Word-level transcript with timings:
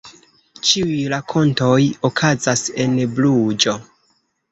Ĉiuj 0.67 0.95
rakontoj 1.13 1.83
okazas 2.09 2.63
en 2.87 2.97
Bruĝo. 3.13 3.77